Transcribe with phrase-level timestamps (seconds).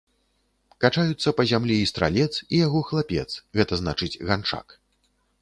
[0.85, 3.27] Качаюцца па зямлі і стралец, і яго хлапец,
[3.61, 4.67] гэта значыць ганчак.